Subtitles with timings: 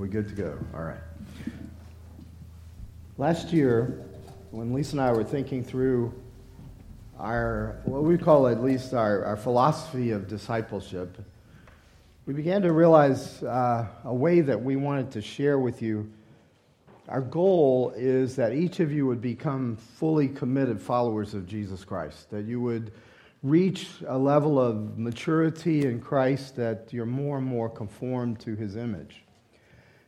[0.00, 0.58] We good to go?
[0.72, 1.02] All right.
[3.18, 4.02] Last year,
[4.50, 6.14] when Lisa and I were thinking through
[7.18, 11.18] our, what we call at least our, our philosophy of discipleship,
[12.24, 16.10] we began to realize uh, a way that we wanted to share with you.
[17.06, 22.30] Our goal is that each of you would become fully committed followers of Jesus Christ,
[22.30, 22.90] that you would
[23.42, 28.76] reach a level of maturity in Christ that you're more and more conformed to his
[28.76, 29.24] image.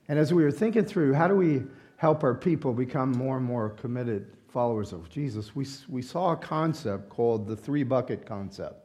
[0.09, 1.63] And as we were thinking through, how do we
[1.97, 6.37] help our people become more and more committed followers of Jesus, we, we saw a
[6.37, 8.85] concept called the three bucket concept.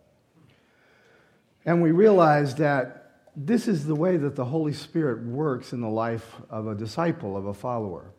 [1.66, 5.90] And we realized that this is the way that the Holy Spirit works in the
[5.90, 8.12] life of a disciple, of a follower,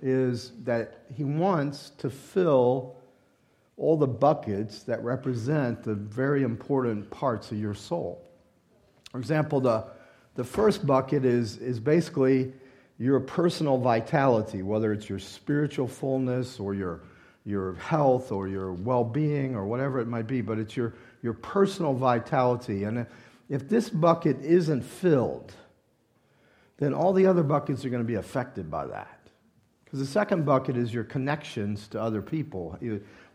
[0.00, 2.96] is that he wants to fill
[3.76, 8.22] all the buckets that represent the very important parts of your soul.
[9.10, 9.86] For example, the
[10.34, 12.52] the first bucket is, is basically
[12.98, 17.02] your personal vitality, whether it's your spiritual fullness or your,
[17.44, 21.34] your health or your well being or whatever it might be, but it's your, your
[21.34, 22.84] personal vitality.
[22.84, 23.06] And
[23.48, 25.52] if this bucket isn't filled,
[26.78, 29.20] then all the other buckets are going to be affected by that.
[29.84, 32.76] Because the second bucket is your connections to other people.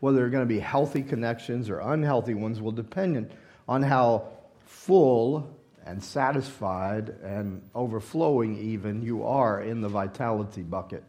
[0.01, 3.33] Whether they're going to be healthy connections or unhealthy ones will depend
[3.67, 4.27] on how
[4.65, 11.03] full and satisfied and overflowing, even, you are in the vitality bucket.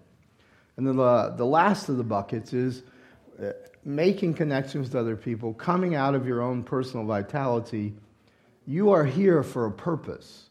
[0.76, 2.82] And then the, the last of the buckets is
[3.42, 3.52] uh,
[3.84, 7.94] making connections with other people, coming out of your own personal vitality.
[8.66, 10.48] You are here for a purpose.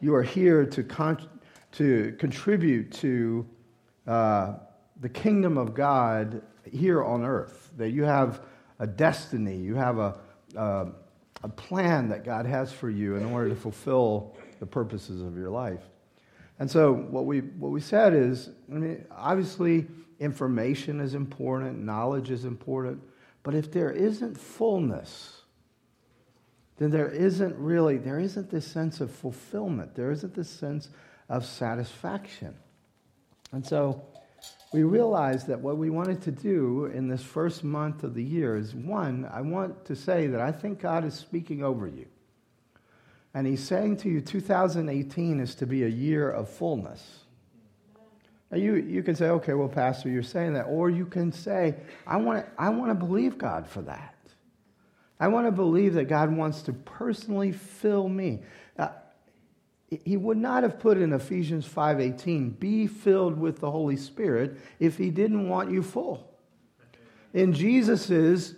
[0.00, 1.28] You are here to, con-
[1.72, 3.46] to contribute to
[4.06, 4.54] uh,
[5.00, 7.70] the kingdom of God here on earth.
[7.76, 8.42] That you have
[8.78, 10.18] a destiny, you have a,
[10.56, 10.86] uh,
[11.42, 15.50] a plan that God has for you in order to fulfill the purposes of your
[15.50, 15.82] life.
[16.58, 19.86] And so what we, what we said is, I mean, obviously
[20.18, 23.00] information is important, knowledge is important,
[23.44, 25.42] but if there isn't fullness,
[26.78, 29.94] then there isn't really, there isn't this sense of fulfillment.
[29.94, 30.90] There isn't this sense
[31.28, 32.54] of satisfaction.
[33.52, 34.02] And so
[34.72, 38.56] we realized that what we wanted to do in this first month of the year
[38.56, 42.06] is one, I want to say that I think God is speaking over you.
[43.32, 47.20] And He's saying to you, 2018 is to be a year of fullness.
[48.50, 50.64] Now, you, you can say, okay, well, Pastor, you're saying that.
[50.64, 51.74] Or you can say,
[52.06, 54.14] I want to I want to believe God for that.
[55.20, 58.40] I want to believe that God wants to personally fill me.
[59.90, 64.98] He would not have put in Ephesians 5:18, "Be filled with the Holy Spirit," if
[64.98, 66.28] he didn't want you full.
[67.32, 68.54] In Jesus's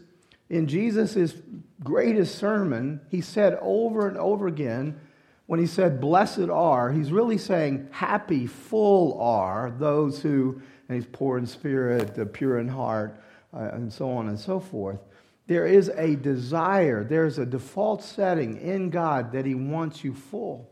[0.51, 1.41] in Jesus's
[1.83, 4.99] greatest sermon, he said over and over again,
[5.47, 11.09] when he said, Blessed are, he's really saying, Happy, full are those who, and he's
[11.11, 13.21] poor in spirit, the pure in heart,
[13.53, 15.01] uh, and so on and so forth.
[15.49, 20.69] There is a desire, there's a default setting in God that he wants you full.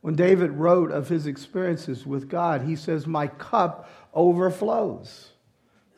[0.00, 5.32] When David wrote of his experiences with God, he says, My cup overflows.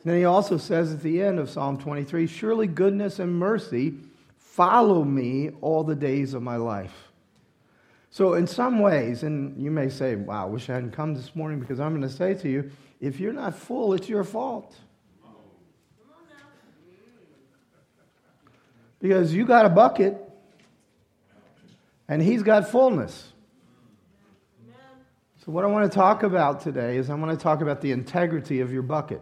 [0.03, 3.93] then he also says at the end of Psalm 23, Surely goodness and mercy
[4.37, 7.11] follow me all the days of my life.
[8.09, 11.35] So, in some ways, and you may say, Wow, I wish I hadn't come this
[11.35, 14.75] morning because I'm going to say to you, if you're not full, it's your fault.
[18.99, 20.15] Because you got a bucket
[22.07, 23.31] and he's got fullness.
[25.43, 27.91] So, what I want to talk about today is I want to talk about the
[27.91, 29.21] integrity of your bucket.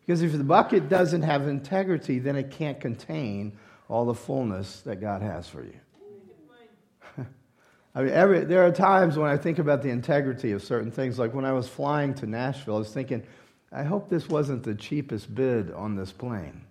[0.00, 3.56] Because if the bucket doesn't have integrity, then it can't contain
[3.88, 5.78] all the fullness that God has for you.
[7.94, 11.16] I mean, every, there are times when I think about the integrity of certain things.
[11.16, 13.22] Like when I was flying to Nashville, I was thinking,
[13.70, 16.62] I hope this wasn't the cheapest bid on this plane.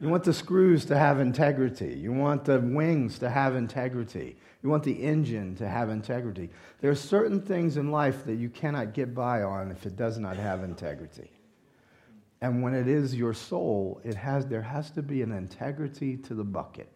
[0.00, 1.94] You want the screws to have integrity.
[1.94, 4.36] You want the wings to have integrity.
[4.62, 6.50] You want the engine to have integrity.
[6.80, 10.18] There are certain things in life that you cannot get by on if it does
[10.18, 11.30] not have integrity.
[12.40, 16.34] And when it is your soul, it has, there has to be an integrity to
[16.34, 16.88] the bucket.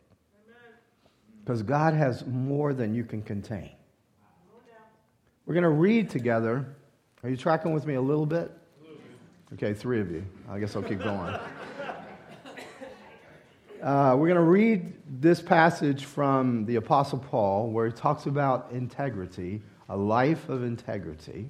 [1.44, 3.70] Because God has more than you can contain.
[5.44, 6.76] We're going to read together.
[7.24, 8.52] Are you tracking with me a little bit?
[9.54, 10.24] Okay, three of you.
[10.48, 11.36] I guess I'll keep going.
[13.82, 18.70] Uh, we're going to read this passage from the Apostle Paul where he talks about
[18.70, 21.48] integrity, a life of integrity.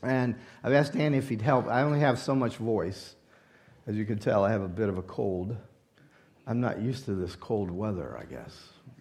[0.00, 1.66] And I've asked Danny if he'd help.
[1.66, 3.16] I only have so much voice.
[3.88, 5.56] As you can tell, I have a bit of a cold.
[6.46, 8.56] I'm not used to this cold weather, I guess.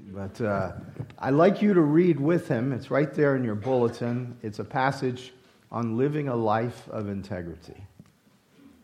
[0.08, 0.72] But uh,
[1.20, 2.74] I'd like you to read with him.
[2.74, 4.36] It's right there in your bulletin.
[4.42, 5.34] It's a passage
[5.72, 7.78] on living a life of integrity.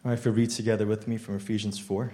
[0.04, 2.14] All right, if you read together with me from Ephesians 4.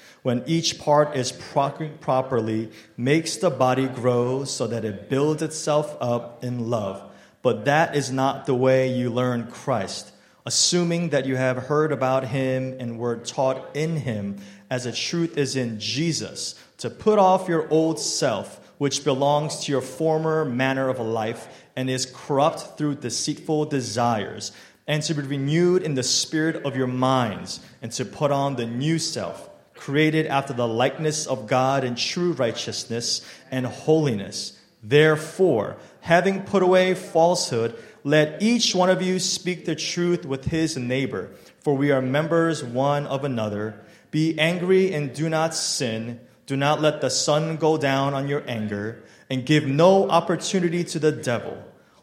[0.21, 6.43] when each part is properly, makes the body grow so that it builds itself up
[6.43, 7.01] in love.
[7.41, 10.11] But that is not the way you learn Christ
[10.45, 14.37] assuming that you have heard about him and were taught in him,
[14.69, 19.71] as the truth is in Jesus, to put off your old self, which belongs to
[19.71, 24.51] your former manner of life and is corrupt through deceitful desires,
[24.87, 28.65] and to be renewed in the spirit of your minds, and to put on the
[28.65, 29.49] new self,
[29.81, 34.55] created after the likeness of God in true righteousness and holiness.
[34.83, 40.77] Therefore, having put away falsehood, let each one of you speak the truth with his
[40.77, 41.31] neighbor,
[41.61, 43.83] for we are members one of another.
[44.11, 46.19] Be angry and do not sin.
[46.45, 50.99] Do not let the sun go down on your anger, and give no opportunity to
[50.99, 51.57] the devil.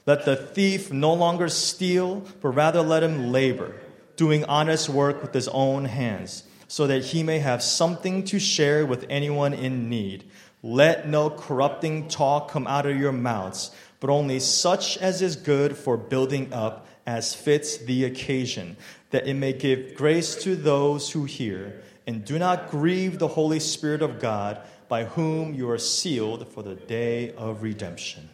[0.05, 3.77] Let the thief no longer steal, but rather let him labor,
[4.17, 8.87] doing honest work with his own hands, so that he may have something to share
[8.87, 10.31] with anyone in need.
[10.63, 15.77] Let no corrupting talk come out of your mouths but only such as is good
[15.77, 18.77] for building up as fits the occasion,
[19.11, 21.83] that it may give grace to those who hear.
[22.07, 26.63] And do not grieve the Holy Spirit of God, by whom you are sealed for
[26.63, 28.29] the day of redemption.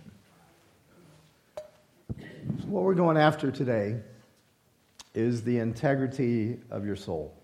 [2.08, 3.96] So what we're going after today
[5.14, 7.34] is the integrity of your soul.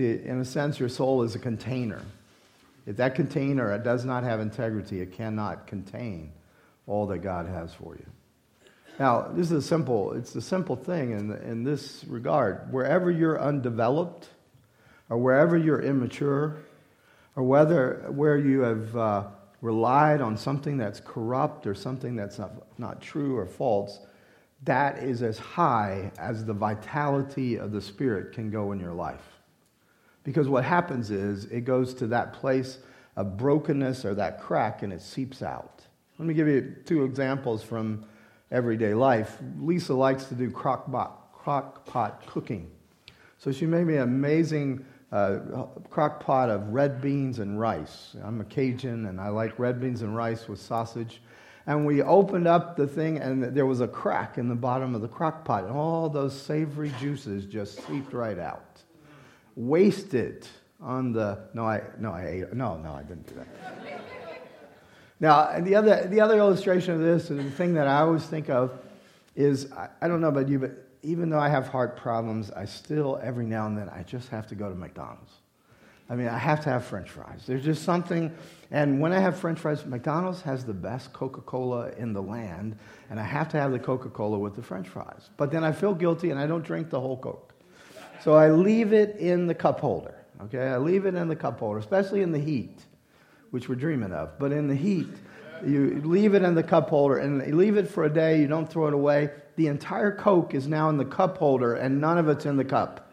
[0.00, 2.00] See, in a sense, your soul is a container.
[2.86, 6.32] If that container does not have integrity, it cannot contain
[6.86, 8.06] all that God has for you.
[8.98, 12.72] Now, this is a simple, it's a simple thing in, in this regard.
[12.72, 14.30] Wherever you're undeveloped,
[15.10, 16.56] or wherever you're immature,
[17.36, 19.24] or whether where you have uh,
[19.60, 23.98] relied on something that's corrupt or something that's not, not true or false,
[24.62, 29.39] that is as high as the vitality of the Spirit can go in your life.
[30.30, 32.78] Because what happens is it goes to that place
[33.16, 35.82] of brokenness or that crack and it seeps out.
[36.20, 38.04] Let me give you two examples from
[38.52, 39.38] everyday life.
[39.58, 42.70] Lisa likes to do crock pot, crock pot cooking.
[43.38, 48.14] So she made me an amazing uh, crock pot of red beans and rice.
[48.22, 51.20] I'm a Cajun and I like red beans and rice with sausage.
[51.66, 55.00] And we opened up the thing and there was a crack in the bottom of
[55.00, 55.64] the crock pot.
[55.64, 58.84] And all those savory juices just seeped right out.
[59.56, 60.46] Wasted
[60.80, 63.46] on the, no, I, no, I ate, no, no, I didn't do that.
[65.20, 68.48] Now, the other, the other illustration of this, and the thing that I always think
[68.48, 68.78] of,
[69.36, 72.64] is I, I don't know about you, but even though I have heart problems, I
[72.64, 75.32] still, every now and then, I just have to go to McDonald's.
[76.08, 77.42] I mean, I have to have french fries.
[77.46, 78.34] There's just something,
[78.70, 82.76] and when I have french fries, McDonald's has the best Coca Cola in the land,
[83.10, 85.30] and I have to have the Coca Cola with the french fries.
[85.36, 87.49] But then I feel guilty and I don't drink the whole Coke.
[88.22, 90.68] So I leave it in the cup holder, okay?
[90.68, 92.80] I leave it in the cup holder, especially in the heat
[93.50, 94.38] which we're dreaming of.
[94.38, 95.08] But in the heat,
[95.64, 98.46] you leave it in the cup holder and you leave it for a day, you
[98.46, 99.30] don't throw it away.
[99.56, 102.64] The entire Coke is now in the cup holder and none of it's in the
[102.64, 103.12] cup.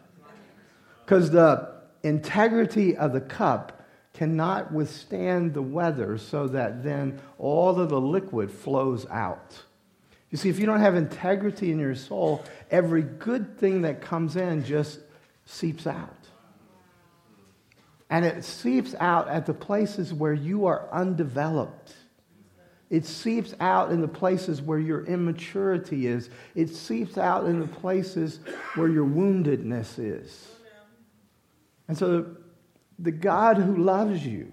[1.04, 7.90] Because the integrity of the cup cannot withstand the weather so that then all of
[7.90, 9.64] the liquid flows out.
[10.30, 14.36] You see, if you don't have integrity in your soul, every good thing that comes
[14.36, 15.00] in just
[15.46, 16.14] seeps out.
[18.10, 21.94] And it seeps out at the places where you are undeveloped.
[22.90, 26.30] It seeps out in the places where your immaturity is.
[26.56, 28.40] It seeps out in the places
[28.76, 30.48] where your woundedness is.
[31.90, 32.38] And so
[32.98, 34.52] the God who loves you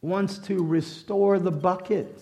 [0.00, 2.20] wants to restore the bucket.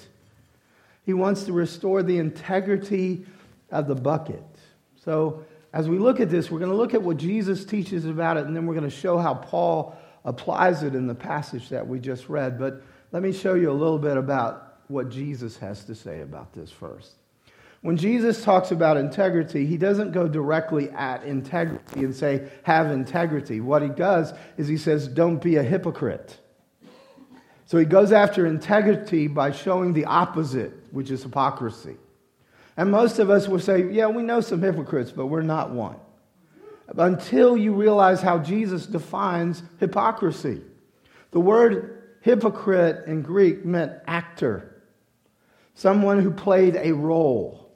[1.04, 3.26] He wants to restore the integrity
[3.71, 4.44] of the bucket.
[5.04, 8.37] So as we look at this, we're going to look at what Jesus teaches about
[8.37, 11.87] it, and then we're going to show how Paul applies it in the passage that
[11.87, 12.59] we just read.
[12.59, 16.52] But let me show you a little bit about what Jesus has to say about
[16.52, 17.12] this first.
[17.80, 23.61] When Jesus talks about integrity, he doesn't go directly at integrity and say, have integrity.
[23.61, 26.38] What he does is he says, don't be a hypocrite.
[27.73, 31.97] So he goes after integrity by showing the opposite, which is hypocrisy.
[32.76, 35.97] And most of us will say, yeah, we know some hypocrites, but we're not one.
[36.95, 40.61] Until you realize how Jesus defines hypocrisy.
[41.31, 44.83] The word hypocrite in Greek meant actor,
[45.75, 47.73] someone who played a role.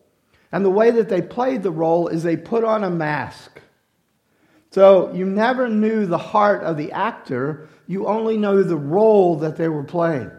[0.52, 3.62] And the way that they played the role is they put on a mask.
[4.72, 9.56] So you never knew the heart of the actor, you only know the role that
[9.56, 10.30] they were playing.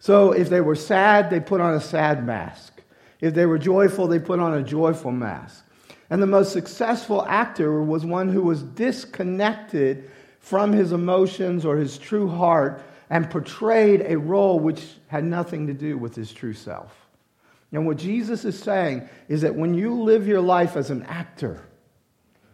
[0.00, 2.82] So if they were sad, they put on a sad mask.
[3.20, 5.64] If they were joyful, they put on a joyful mask.
[6.10, 10.10] And the most successful actor was one who was disconnected
[10.40, 15.74] from his emotions or his true heart and portrayed a role which had nothing to
[15.74, 16.94] do with his true self.
[17.72, 21.62] And what Jesus is saying is that when you live your life as an actor,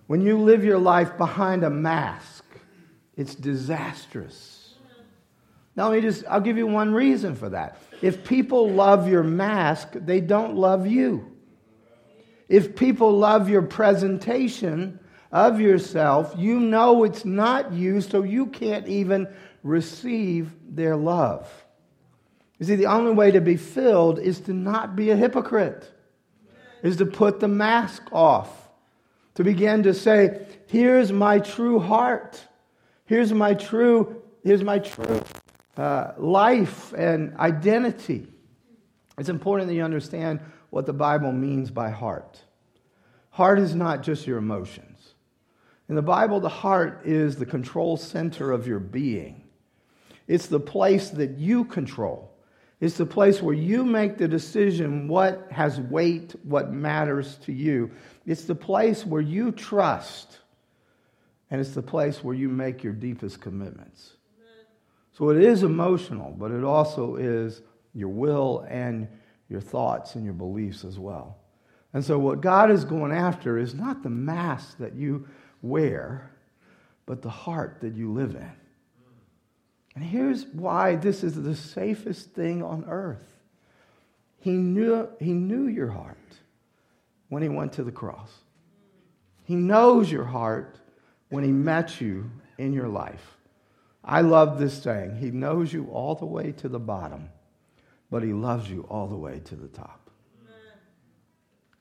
[0.06, 2.44] when you live your life behind a mask,
[3.16, 4.75] it's disastrous.
[5.76, 7.78] Now, let me just, I'll give you one reason for that.
[8.00, 11.33] If people love your mask, they don't love you.
[12.49, 15.00] If people love your presentation
[15.33, 19.26] of yourself, you know it's not you, so you can't even
[19.64, 21.50] receive their love.
[22.59, 25.90] You see, the only way to be filled is to not be a hypocrite,
[26.85, 28.68] is to put the mask off,
[29.35, 32.40] to begin to say, here's my true heart.
[33.06, 35.23] Here's my true, here's my true
[35.76, 38.26] uh, life and identity.
[39.18, 42.42] It's important that you understand what the Bible means by heart.
[43.30, 45.14] Heart is not just your emotions.
[45.88, 49.44] In the Bible, the heart is the control center of your being.
[50.26, 52.30] It's the place that you control.
[52.80, 57.90] It's the place where you make the decision what has weight, what matters to you.
[58.26, 60.38] It's the place where you trust.
[61.51, 64.15] And it's the place where you make your deepest commitments.
[65.13, 67.63] So it is emotional, but it also is
[67.95, 69.07] your will and
[69.49, 71.39] your thoughts and your beliefs as well.
[71.93, 75.29] And so what God is going after is not the mask that you
[75.63, 76.33] wear,
[77.07, 78.51] but the heart that you live in.
[79.95, 83.25] And here's why this is the safest thing on earth.
[84.41, 86.19] He knew, he knew your heart
[87.29, 88.31] when he went to the cross.
[89.45, 90.81] He knows your heart
[91.28, 93.37] when he met you in your life.
[94.04, 95.16] I love this saying.
[95.16, 97.31] He knows you all the way to the bottom,
[98.11, 100.04] but he loves you all the way to the top.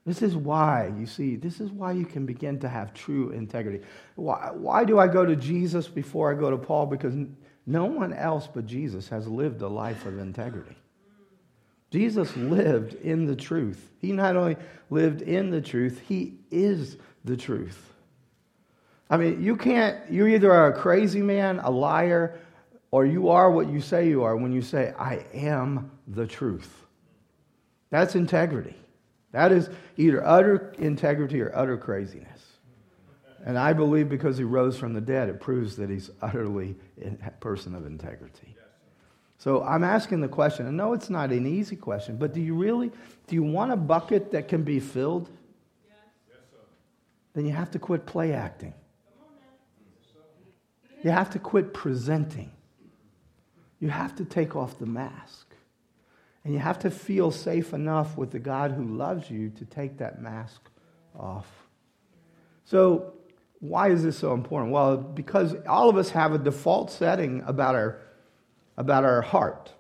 [0.06, 3.86] This is why, you see, this is why you can begin to have true integrity.
[4.16, 6.88] Why, why do I go to Jesus before I go to Paul?
[6.88, 7.16] Because
[7.66, 10.76] no one else but Jesus has lived a life of integrity.
[11.90, 13.92] Jesus lived in the truth.
[14.00, 14.58] He not only
[14.90, 17.93] lived in the truth, he is the truth.
[19.10, 22.40] I mean, you can't, you either are a crazy man, a liar,
[22.92, 26.86] or you are what you say you are when you say, I am the truth.
[27.90, 28.76] That's integrity.
[29.32, 32.40] That is either utter integrity or utter craziness.
[33.46, 37.32] And I believe because he rose from the dead, it proves that he's utterly a
[37.32, 38.56] person of integrity.
[39.38, 42.54] So I'm asking the question, and no, it's not an easy question, but do you
[42.54, 42.92] really,
[43.28, 45.30] do you want a bucket that can be filled?
[45.86, 46.38] Yes.
[47.34, 48.74] Then you have to quit play acting.
[51.04, 52.52] You have to quit presenting.
[53.80, 55.54] You have to take off the mask.
[56.44, 59.98] And you have to feel safe enough with the God who loves you to take
[59.98, 60.70] that mask
[61.18, 61.48] off.
[62.66, 63.14] So
[63.60, 64.72] why is this so important?
[64.72, 68.02] Well, because all of us have a default setting about our,
[68.78, 69.72] about our heart.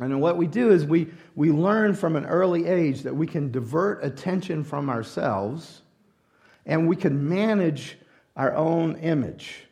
[0.00, 3.50] And what we do is we, we learn from an early age that we can
[3.50, 5.82] divert attention from ourselves
[6.64, 7.98] and we can manage
[8.36, 9.66] our own image.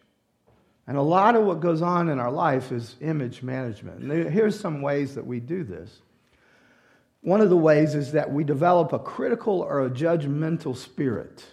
[0.91, 4.03] And a lot of what goes on in our life is image management.
[4.03, 6.01] And here's some ways that we do this.
[7.21, 11.45] One of the ways is that we develop a critical or a judgmental spirit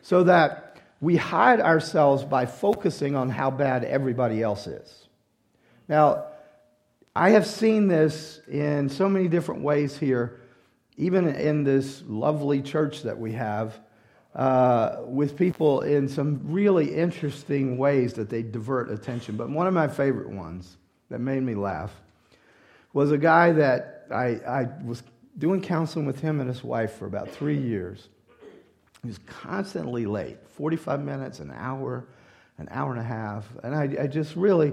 [0.00, 5.08] so that we hide ourselves by focusing on how bad everybody else is.
[5.86, 6.28] Now,
[7.14, 10.40] I have seen this in so many different ways here,
[10.96, 13.78] even in this lovely church that we have,
[14.34, 19.36] uh, with people in some really interesting ways that they divert attention.
[19.36, 20.76] But one of my favorite ones
[21.08, 21.92] that made me laugh
[22.92, 25.02] was a guy that I, I was
[25.38, 28.08] doing counseling with him and his wife for about three years.
[29.02, 32.06] He was constantly late 45 minutes, an hour,
[32.58, 33.46] an hour and a half.
[33.62, 34.72] And I, I just really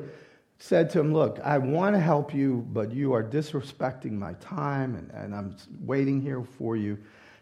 [0.60, 4.96] said to him, Look, I want to help you, but you are disrespecting my time,
[4.96, 6.98] and, and I'm waiting here for you.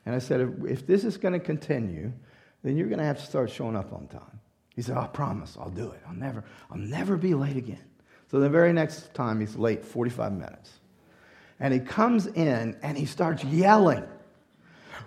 [0.06, 2.12] And I said, If, if this is going to continue,
[2.64, 4.40] then you're going to have to start showing up on time.
[4.76, 6.02] He said, I promise, I'll do it.
[6.08, 7.84] I'll never, I'll never be late again.
[8.30, 10.72] So the very next time he's late 45 minutes.
[11.60, 14.04] And he comes in and he starts yelling.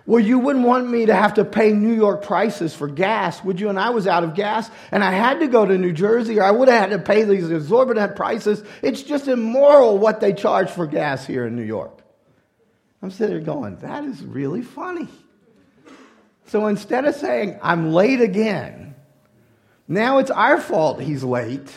[0.05, 3.59] Well, you wouldn't want me to have to pay New York prices for gas, would
[3.59, 3.69] you?
[3.69, 6.43] And I was out of gas and I had to go to New Jersey or
[6.43, 8.63] I would have had to pay these exorbitant prices.
[8.81, 11.98] It's just immoral what they charge for gas here in New York.
[13.01, 15.07] I'm sitting there going, that is really funny.
[16.47, 18.95] So instead of saying, I'm late again,
[19.87, 21.71] now it's our fault he's late.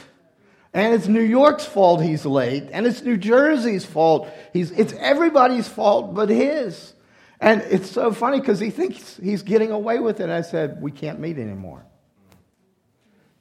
[0.75, 2.69] And it's New York's fault he's late.
[2.73, 4.29] And it's New Jersey's fault.
[4.52, 6.95] He's, it's everybody's fault but his.
[7.41, 10.31] And it's so funny because he thinks he's getting away with it.
[10.31, 11.85] I said, We can't meet anymore.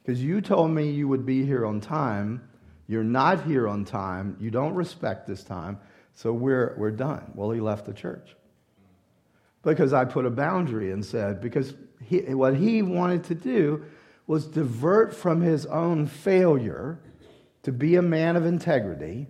[0.02, 2.42] Because you told me you would be here on time.
[2.88, 4.36] You're not here on time.
[4.40, 5.78] You don't respect this time.
[6.14, 7.32] So we're, we're done.
[7.34, 8.36] Well, he left the church.
[9.62, 13.84] Because I put a boundary and said, because he, what he wanted to do
[14.26, 16.98] was divert from his own failure
[17.62, 19.28] to be a man of integrity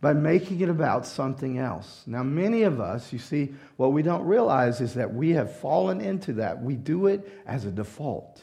[0.00, 2.02] by making it about something else.
[2.06, 6.00] Now, many of us, you see, what we don't realize is that we have fallen
[6.00, 6.62] into that.
[6.62, 8.42] We do it as a default.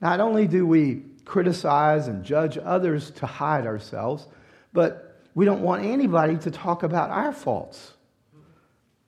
[0.00, 4.26] Not only do we criticize and judge others to hide ourselves,
[4.72, 5.07] but
[5.38, 7.92] we don't want anybody to talk about our faults.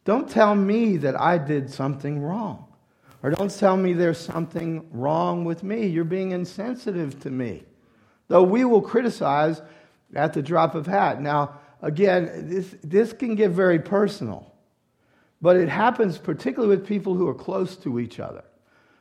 [0.04, 2.72] Don't tell me that I did something wrong.
[3.20, 5.88] Or don't tell me there's something wrong with me.
[5.88, 7.64] You're being insensitive to me.
[8.28, 9.60] Though we will criticize
[10.14, 11.20] at the drop of hat.
[11.20, 14.54] Now, again, this, this can get very personal,
[15.42, 18.44] but it happens particularly with people who are close to each other.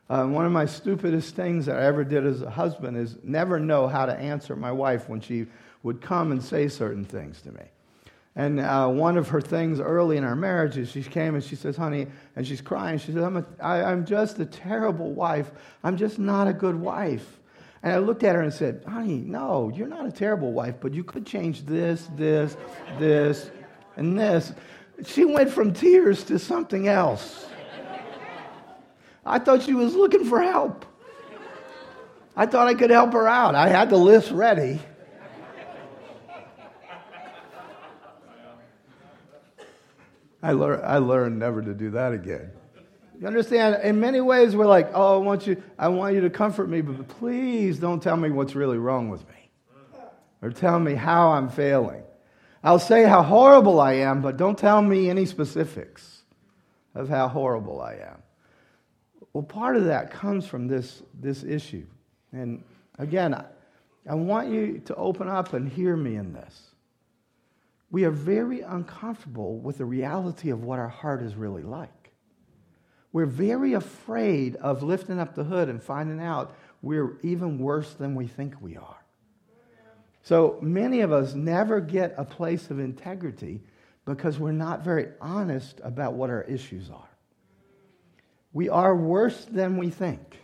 [0.09, 3.59] Uh, one of my stupidest things that I ever did as a husband is never
[3.59, 5.45] know how to answer my wife when she
[5.83, 7.63] would come and say certain things to me.
[8.35, 11.55] And uh, one of her things early in our marriage is she came and she
[11.55, 12.97] says, honey, and she's crying.
[12.97, 15.51] She says, I'm, a, I, I'm just a terrible wife.
[15.83, 17.39] I'm just not a good wife.
[17.81, 20.93] And I looked at her and said, honey, no, you're not a terrible wife, but
[20.93, 22.55] you could change this, this,
[22.97, 23.49] this,
[23.95, 24.53] and this.
[25.05, 27.47] She went from tears to something else.
[29.25, 30.85] I thought she was looking for help.
[32.35, 33.55] I thought I could help her out.
[33.55, 34.79] I had the list ready.
[40.41, 42.51] I, lear- I learned never to do that again.
[43.19, 43.83] You understand?
[43.83, 46.79] In many ways, we're like, oh, I want you, I want you to comfort me,
[46.81, 49.49] but please don't tell me what's really wrong with me.
[50.41, 52.03] Or tell me how I'm failing.
[52.63, 56.23] I'll say how horrible I am, but don't tell me any specifics
[56.95, 58.23] of how horrible I am.
[59.33, 61.85] Well, part of that comes from this, this issue.
[62.31, 62.63] And
[62.97, 63.45] again, I,
[64.09, 66.61] I want you to open up and hear me in this.
[67.91, 72.11] We are very uncomfortable with the reality of what our heart is really like.
[73.11, 78.15] We're very afraid of lifting up the hood and finding out we're even worse than
[78.15, 78.95] we think we are.
[80.21, 83.61] So many of us never get a place of integrity
[84.05, 87.09] because we're not very honest about what our issues are.
[88.53, 90.39] We are worse than we think.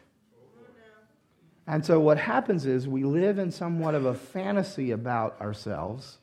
[1.67, 6.19] And so what happens is we live in somewhat of a fantasy about ourselves,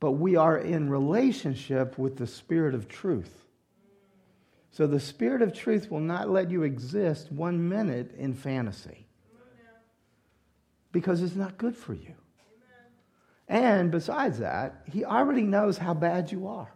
[0.00, 3.44] but we are in relationship with the Spirit of truth.
[4.70, 9.06] So the Spirit of truth will not let you exist one minute in fantasy
[10.92, 12.14] because it's not good for you.
[13.48, 16.72] And besides that, He already knows how bad you are.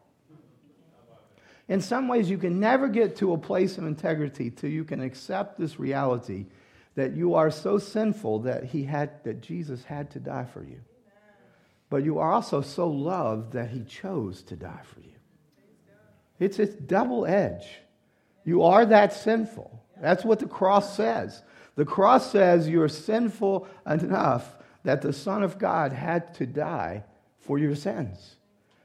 [1.69, 5.01] In some ways, you can never get to a place of integrity till you can
[5.01, 6.47] accept this reality
[6.95, 10.81] that you are so sinful that he had that Jesus had to die for you.
[11.93, 15.13] But you are also so loved that he chose to die for you.
[16.39, 17.67] It's a double edge.
[18.47, 19.85] You are that sinful.
[20.01, 21.43] That's what the cross says.
[21.75, 27.05] The cross says you're sinful enough that the Son of God had to die
[27.41, 28.37] for your sins.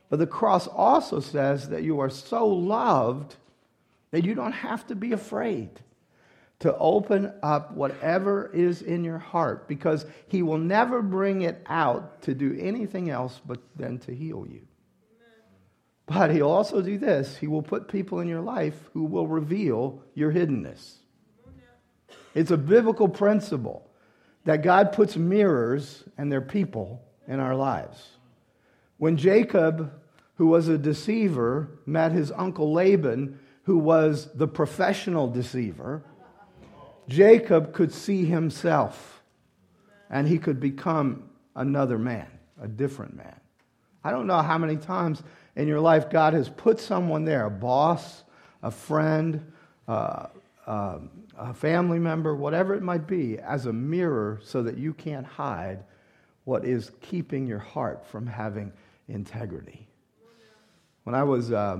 [0.10, 3.38] But the cross also says that you are so loved
[4.12, 5.70] that you don't have to be afraid
[6.60, 12.22] to open up whatever is in your heart because he will never bring it out
[12.24, 14.62] to do anything else but then to heal you.
[16.08, 20.02] But he'll also do this he will put people in your life who will reveal
[20.16, 20.96] your hiddenness.
[22.34, 23.90] It's a biblical principle
[24.46, 28.12] that God puts mirrors and their people in our lives.
[28.98, 29.92] When Jacob,
[30.36, 36.04] who was a deceiver, met his uncle Laban, who was the professional deceiver,
[37.08, 39.22] Jacob could see himself
[40.10, 42.28] and he could become another man,
[42.62, 43.40] a different man.
[44.04, 45.24] I don't know how many times
[45.56, 48.24] in your life, God has put someone there a boss,
[48.62, 49.52] a friend,
[49.88, 50.28] uh,
[50.66, 51.00] uh,
[51.38, 55.84] a family member, whatever it might be as a mirror so that you can't hide
[56.44, 58.72] what is keeping your heart from having
[59.08, 59.88] integrity.
[61.04, 61.80] When I was uh,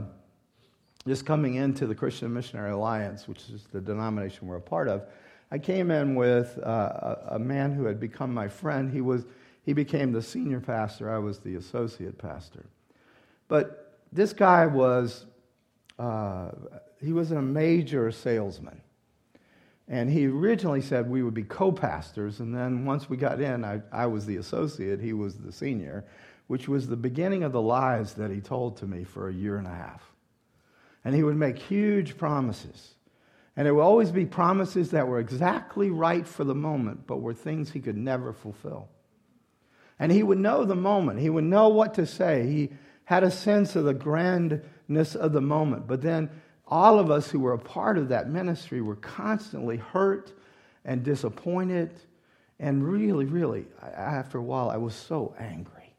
[1.08, 5.04] just coming into the Christian Missionary Alliance, which is the denomination we're a part of,
[5.50, 8.92] I came in with uh, a, a man who had become my friend.
[8.92, 9.26] He, was,
[9.64, 12.66] he became the senior pastor, I was the associate pastor.
[13.48, 15.26] But this guy was,
[15.98, 16.52] uh,
[17.02, 18.82] he was a major salesman.
[19.88, 23.64] And he originally said we would be co pastors, and then once we got in,
[23.64, 26.04] I, I was the associate, he was the senior,
[26.48, 29.58] which was the beginning of the lies that he told to me for a year
[29.58, 30.12] and a half.
[31.08, 32.96] And he would make huge promises.
[33.56, 37.34] And it would always be promises that were exactly right for the moment, but were
[37.34, 38.90] things he could never fulfill.
[40.00, 42.46] And he would know the moment, he would know what to say.
[42.48, 42.72] He
[43.06, 45.88] had a sense of the grandness of the moment.
[45.88, 46.30] But then
[46.68, 50.34] all of us who were a part of that ministry were constantly hurt
[50.84, 51.98] and disappointed.
[52.60, 55.96] And really, really, after a while, I was so angry.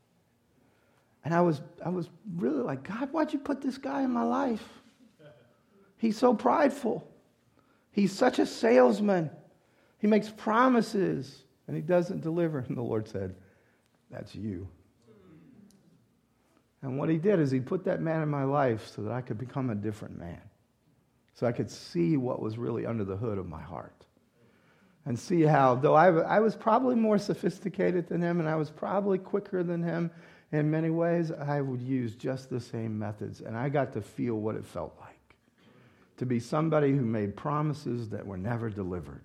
[1.25, 4.25] And I was, I was really like, God, why'd you put this guy in my
[4.25, 4.69] life?
[5.99, 7.07] He's so prideful.
[7.91, 9.31] He's such a salesman.
[9.99, 12.61] He makes promises and he doesn't deliver.
[12.61, 13.35] And the Lord said,
[14.11, 14.69] That's you.
[16.81, 19.21] And what he did is he put that man in my life so that I
[19.21, 20.41] could become a different man.
[21.35, 24.05] So I could see what was really under the hood of my heart.
[25.05, 28.71] And see how, though I, I was probably more sophisticated than him and I was
[28.71, 30.11] probably quicker than him
[30.53, 33.41] in many ways, I would use just the same methods.
[33.41, 35.08] And I got to feel what it felt like
[36.19, 39.23] to be somebody who made promises that were never delivered.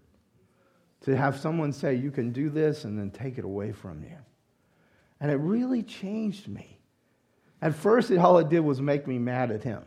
[1.01, 4.17] To have someone say, You can do this, and then take it away from you.
[5.19, 6.79] And it really changed me.
[7.61, 9.83] At first, it, all it did was make me mad at him.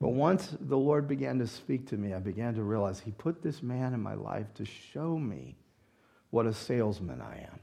[0.00, 3.42] But once the Lord began to speak to me, I began to realize He put
[3.42, 5.56] this man in my life to show me
[6.30, 7.60] what a salesman I am.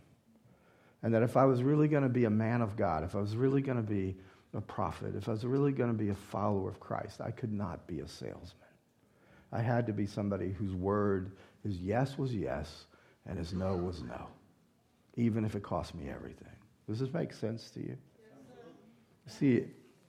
[1.01, 3.21] And that if I was really going to be a man of God, if I
[3.21, 4.17] was really going to be
[4.55, 7.51] a prophet, if I was really going to be a follower of Christ, I could
[7.51, 8.51] not be a salesman.
[9.51, 11.31] I had to be somebody whose word,
[11.63, 12.85] his yes was yes,
[13.27, 14.27] and his no was no,
[15.15, 16.47] even if it cost me everything.
[16.87, 17.97] Does this make sense to you?
[19.25, 19.65] Yes, See,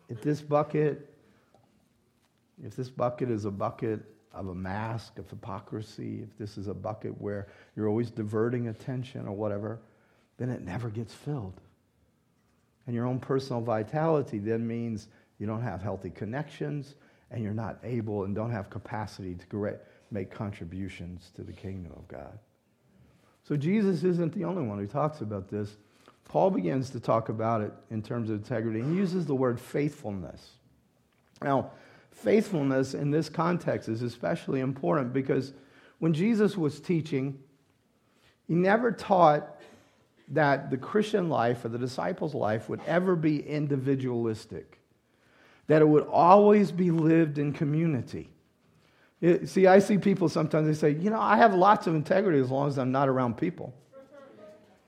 [0.09, 1.13] if this bucket,
[2.63, 4.01] if this bucket is a bucket
[4.33, 9.27] of a mask of hypocrisy, if this is a bucket where you're always diverting attention
[9.27, 9.81] or whatever,
[10.37, 11.61] then it never gets filled.
[12.87, 16.95] And your own personal vitality then means you don't have healthy connections
[17.31, 19.77] and you're not able and don't have capacity to
[20.11, 22.39] make contributions to the kingdom of God.
[23.43, 25.77] So Jesus isn't the only one who talks about this.
[26.25, 28.83] Paul begins to talk about it in terms of integrity.
[28.83, 30.51] He uses the word faithfulness.
[31.43, 31.71] Now,
[32.11, 35.53] faithfulness in this context is especially important because
[35.99, 37.39] when Jesus was teaching,
[38.49, 39.61] he never taught
[40.29, 44.81] that the Christian life or the disciples' life would ever be individualistic,
[45.69, 48.31] that it would always be lived in community.
[49.21, 52.39] It, see, I see people sometimes they say, you know, I have lots of integrity
[52.39, 53.73] as long as I'm not around people.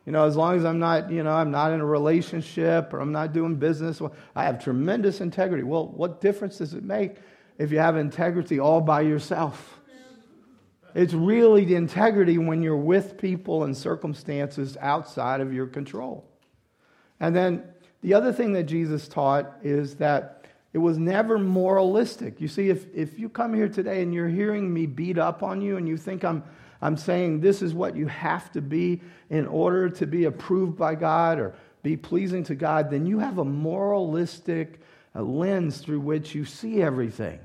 [0.05, 3.01] You know, as long as I'm not, you know, I'm not in a relationship or
[3.01, 4.01] I'm not doing business,
[4.35, 5.65] I have tremendous integrity.
[5.65, 7.17] Well, what difference does it make
[7.59, 9.78] if you have integrity all by yourself?
[10.95, 16.25] It's really the integrity when you're with people and circumstances outside of your control.
[17.21, 17.65] And then
[18.03, 22.41] the other thing that Jesus taught is that it was never moralistic.
[22.41, 25.61] You see, if, if you come here today and you're hearing me beat up on
[25.61, 26.45] you and you think I'm,
[26.81, 30.95] I'm saying this is what you have to be in order to be approved by
[30.95, 34.81] God or be pleasing to God, then you have a moralistic
[35.15, 37.41] uh, lens through which you see everything.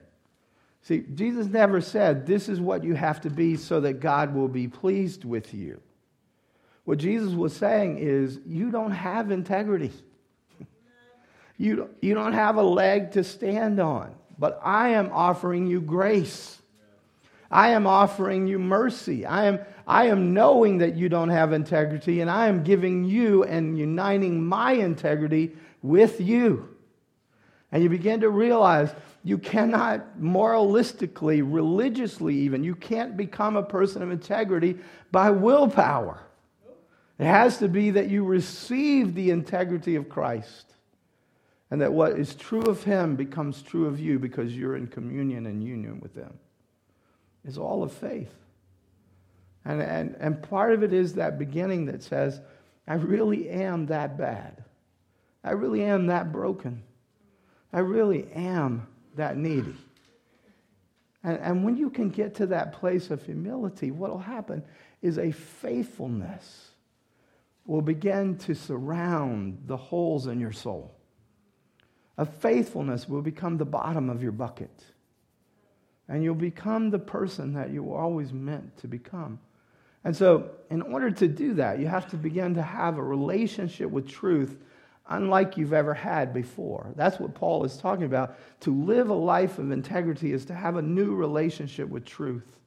[0.83, 4.49] See, Jesus never said, This is what you have to be so that God will
[4.49, 5.81] be pleased with you.
[6.83, 9.91] What Jesus was saying is, You don't have integrity.
[11.55, 16.59] You, you don't have a leg to stand on, but I am offering you grace.
[17.51, 19.23] I am offering you mercy.
[19.27, 23.43] I am, I am knowing that you don't have integrity, and I am giving you
[23.43, 26.75] and uniting my integrity with you.
[27.71, 28.91] And you begin to realize
[29.23, 34.77] you cannot moralistically, religiously even, you can't become a person of integrity
[35.11, 36.19] by willpower.
[37.17, 40.73] It has to be that you receive the integrity of Christ
[41.71, 45.45] and that what is true of him becomes true of you because you're in communion
[45.45, 46.37] and union with him.
[47.45, 48.33] It's all of faith.
[49.65, 52.41] And, and, and part of it is that beginning that says,
[52.87, 54.63] I really am that bad.
[55.43, 56.83] I really am that broken.
[57.71, 59.75] I really am that needy.
[61.23, 64.63] And, and when you can get to that place of humility, what will happen
[65.01, 66.71] is a faithfulness
[67.65, 70.93] will begin to surround the holes in your soul.
[72.17, 74.83] A faithfulness will become the bottom of your bucket.
[76.07, 79.39] And you'll become the person that you were always meant to become.
[80.03, 83.89] And so, in order to do that, you have to begin to have a relationship
[83.89, 84.57] with truth
[85.15, 86.91] unlike you've ever had before.
[86.95, 88.37] That's what Paul is talking about.
[88.61, 92.59] To live a life of integrity is to have a new relationship with truth.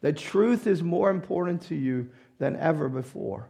[0.00, 3.48] That truth is more important to you than ever before.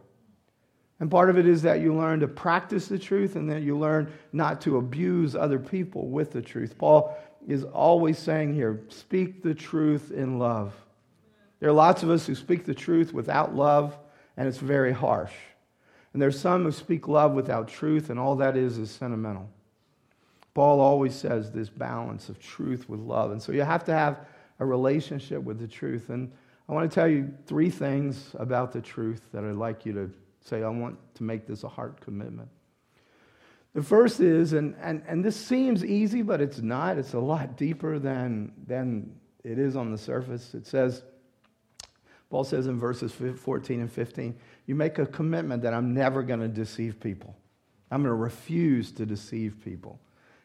[0.99, 3.77] And part of it is that you learn to practice the truth and that you
[3.77, 6.77] learn not to abuse other people with the truth.
[6.77, 7.17] Paul
[7.47, 10.73] is always saying here speak the truth in love.
[11.59, 13.97] There are lots of us who speak the truth without love,
[14.37, 15.33] and it's very harsh.
[16.13, 19.49] And there's some who speak love without truth, and all that is is sentimental.
[20.53, 23.31] Paul always says this balance of truth with love.
[23.31, 24.19] And so you have to have
[24.59, 26.09] a relationship with the truth.
[26.09, 26.31] And
[26.69, 30.11] I want to tell you three things about the truth that I'd like you to
[30.41, 32.49] say, I want to make this a heart commitment.
[33.73, 36.99] The first is, and, and, and this seems easy, but it's not.
[36.99, 40.53] It's a lot deeper than, than it is on the surface.
[40.53, 41.01] It says,
[42.33, 46.39] Paul says in verses 14 and 15, you make a commitment that I'm never going
[46.39, 47.35] to deceive people.
[47.91, 49.99] I'm going to refuse to deceive people.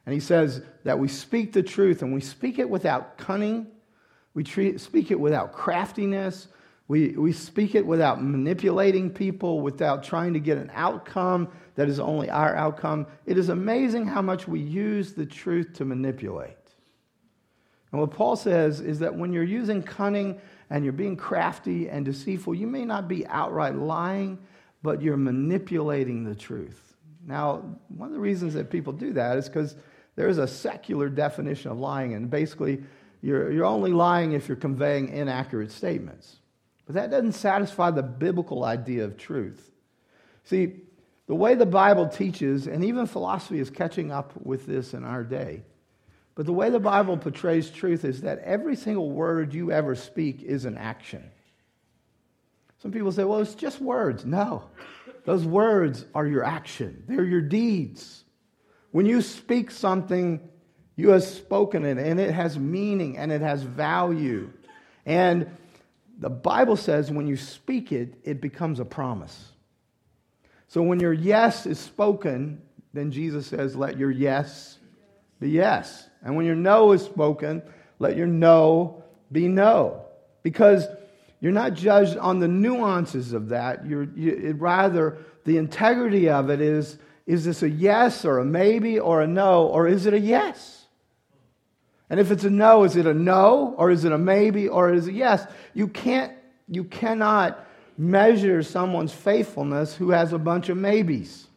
[0.05, 3.69] And he says that we speak the truth and we speak it without cunning,
[4.35, 6.49] we treat, speak it without craftiness,
[6.89, 11.99] we, we speak it without manipulating people, without trying to get an outcome that is
[11.99, 13.07] only our outcome.
[13.25, 16.59] It is amazing how much we use the truth to manipulate.
[17.93, 20.39] And what Paul says is that when you're using cunning
[20.71, 24.39] and you're being crafty and deceitful, you may not be outright lying,
[24.83, 26.97] but you're manipulating the truth.
[27.27, 29.77] Now, one of the reasons that people do that is because
[30.17, 32.83] there's a secular definition of lying, and basically,
[33.21, 36.37] you're, you're only lying if you're conveying inaccurate statements.
[36.87, 39.71] But that doesn't satisfy the biblical idea of truth.
[40.45, 40.81] See,
[41.27, 45.23] the way the Bible teaches, and even philosophy is catching up with this in our
[45.23, 45.63] day,
[46.39, 50.41] but the way the Bible portrays truth is that every single word you ever speak
[50.41, 51.29] is an action.
[52.81, 54.25] Some people say, well, it's just words.
[54.25, 54.63] No,
[55.25, 58.23] those words are your action, they're your deeds.
[58.93, 60.49] When you speak something,
[60.95, 64.53] you have spoken it, and it has meaning and it has value.
[65.05, 65.51] And
[66.21, 69.51] the Bible says when you speak it, it becomes a promise.
[70.69, 74.78] So when your yes is spoken, then Jesus says, let your yes
[75.41, 76.09] be yes.
[76.23, 77.63] And when your no is spoken,
[77.99, 80.05] let your no be no.
[80.43, 80.87] Because
[81.41, 83.87] you're not judged on the nuances of that.
[83.87, 88.99] You're, you, rather, the integrity of it is is this a yes or a maybe
[88.99, 90.87] or a no, or is it a yes?
[92.09, 94.95] And if it's a no, is it a no or is it a maybe or
[94.95, 95.47] is it a yes?
[95.75, 96.33] You can't
[96.69, 97.67] you cannot
[97.99, 101.48] measure someone's faithfulness who has a bunch of maybes.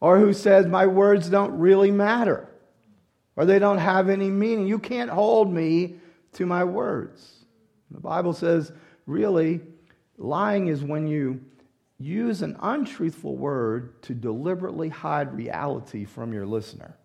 [0.00, 2.48] Or who says my words don't really matter
[3.40, 4.66] or they don't have any meaning.
[4.66, 5.96] You can't hold me
[6.34, 7.44] to my words.
[7.90, 8.70] The Bible says
[9.06, 9.60] really
[10.18, 11.40] lying is when you
[11.98, 16.96] use an untruthful word to deliberately hide reality from your listener.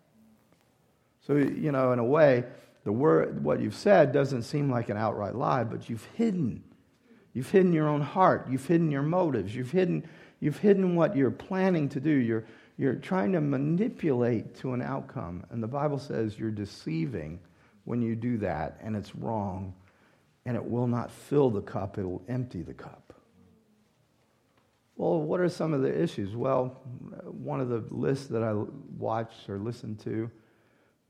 [1.26, 2.44] So, you know, in a way,
[2.84, 6.62] the word, what you've said doesn't seem like an outright lie, but you've hidden.
[7.32, 8.46] You've hidden your own heart.
[8.50, 9.54] You've hidden your motives.
[9.54, 10.08] You've hidden,
[10.40, 12.10] you've hidden what you're planning to do.
[12.10, 12.44] You're,
[12.76, 15.44] you're trying to manipulate to an outcome.
[15.50, 17.40] And the Bible says you're deceiving
[17.84, 19.72] when you do that, and it's wrong,
[20.44, 23.14] and it will not fill the cup, it will empty the cup.
[24.96, 26.34] Well, what are some of the issues?
[26.34, 26.80] Well,
[27.24, 28.54] one of the lists that I
[28.98, 30.30] watched or listened to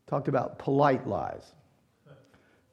[0.06, 1.52] talked about polite lies.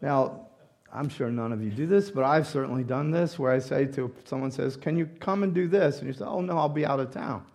[0.01, 0.47] Now,
[0.91, 3.85] I'm sure none of you do this, but I've certainly done this where I say
[3.85, 6.69] to someone says, "Can you come and do this?" And you say, "Oh no, I'll
[6.69, 7.45] be out of town."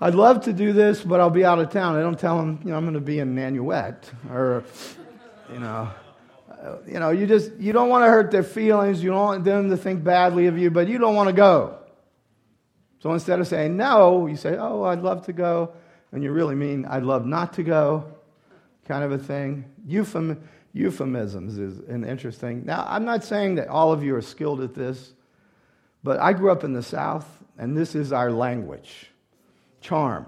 [0.00, 1.96] I'd love to do this, but I'll be out of town.
[1.96, 3.96] I don't tell them, you know, I'm going to be in Nanuet
[4.30, 4.64] or,
[5.52, 5.90] you know,
[6.86, 9.02] you know, you just you don't want to hurt their feelings.
[9.02, 11.78] You don't want them to think badly of you, but you don't want to go.
[13.00, 15.72] So instead of saying no, you say, "Oh, I'd love to go,"
[16.12, 18.12] and you really mean, "I'd love not to go."
[18.90, 19.64] kind of a thing.
[19.86, 20.36] Euphem,
[20.72, 22.64] euphemisms is an interesting.
[22.64, 25.12] Now, I'm not saying that all of you are skilled at this,
[26.02, 27.24] but I grew up in the South,
[27.56, 29.09] and this is our language
[29.80, 30.26] charm.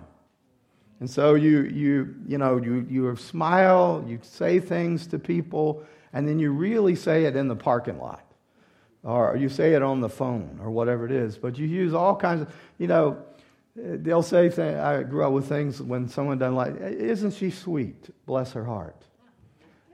[1.00, 6.28] And so you, you, you know, you, you smile, you say things to people, and
[6.28, 8.24] then you really say it in the parking lot.
[9.02, 11.36] Or you say it on the phone, or whatever it is.
[11.36, 13.18] But you use all kinds of, you know,
[13.74, 18.10] They'll say, things, I grew up with things when someone doesn't like, isn't she sweet?
[18.26, 19.02] Bless her heart.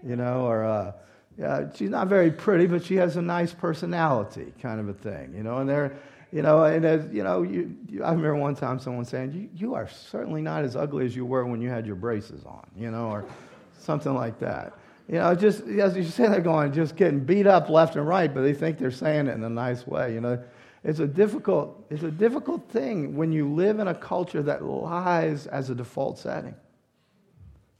[0.04, 0.92] You know, or uh,
[1.38, 5.32] yeah, she's not very pretty, but she has a nice personality, kind of a thing.
[5.36, 5.96] You know, and they're,
[6.30, 9.48] You know, and as you know, you, you, I remember one time someone saying, you,
[9.54, 12.66] you are certainly not as ugly as you were when you had your braces on,
[12.76, 13.24] you know, or
[13.78, 14.74] something like that.
[15.08, 18.32] You know, just as you say, they're going, just getting beat up left and right,
[18.32, 20.12] but they think they're saying it in a nice way.
[20.12, 20.42] You know,
[20.84, 25.46] it's a difficult, it's a difficult thing when you live in a culture that lies
[25.46, 26.54] as a default setting.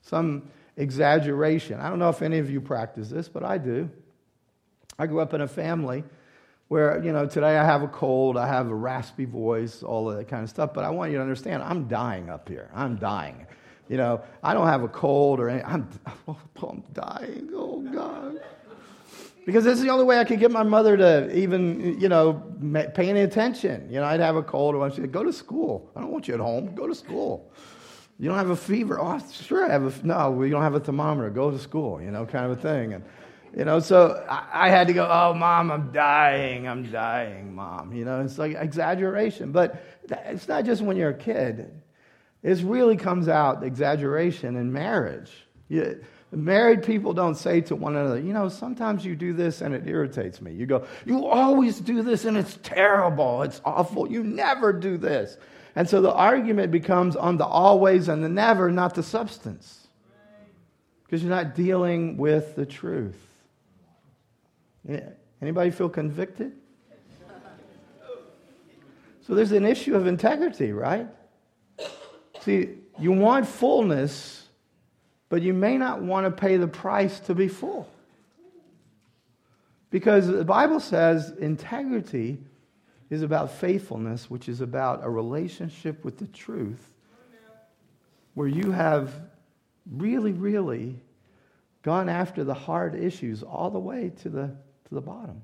[0.00, 1.80] Some exaggeration.
[1.80, 3.90] I don't know if any of you practice this, but I do.
[4.98, 6.04] I grew up in a family
[6.68, 10.16] where, you know, today I have a cold, I have a raspy voice, all of
[10.16, 12.70] that kind of stuff, but I want you to understand I'm dying up here.
[12.74, 13.46] I'm dying.
[13.88, 15.66] You know, I don't have a cold or anything.
[15.66, 15.88] I'm,
[16.62, 17.48] I'm dying.
[17.54, 18.40] Oh, God.
[19.46, 22.34] Because this is the only way I could get my mother to even, you know,
[22.94, 23.88] pay any attention.
[23.90, 25.90] You know, I'd have a cold or she'd go to school.
[25.96, 26.74] I don't want you at home.
[26.74, 27.50] Go to school.
[28.18, 29.00] You don't have a fever.
[29.00, 31.30] Oh, sure I have a, no, we don't have a thermometer.
[31.30, 32.92] Go to school, you know, kind of a thing.
[32.92, 33.04] And,
[33.56, 36.68] you know, so I, I, had to go, oh, mom, I'm dying.
[36.68, 37.92] I'm dying, mom.
[37.92, 39.52] You know, it's like exaggeration.
[39.52, 41.70] But it's not just when you're a kid.
[42.42, 45.32] It really comes out exaggeration in marriage.
[45.68, 49.74] You, Married people don't say to one another, you know, sometimes you do this and
[49.74, 50.52] it irritates me.
[50.52, 53.42] You go, you always do this and it's terrible.
[53.42, 54.10] It's awful.
[54.10, 55.38] You never do this.
[55.74, 59.88] And so the argument becomes on the always and the never, not the substance.
[61.04, 63.27] Because you're not dealing with the truth.
[65.40, 66.52] Anybody feel convicted?
[69.22, 71.06] So there's an issue of integrity, right?
[72.40, 74.38] See, you want fullness
[75.28, 77.88] but you may not want to pay the price to be full.
[79.90, 82.38] Because the Bible says integrity
[83.10, 86.92] is about faithfulness, which is about a relationship with the truth,
[88.34, 89.12] where you have
[89.90, 91.00] really, really
[91.82, 94.54] gone after the hard issues all the way to the,
[94.88, 95.42] to the bottom.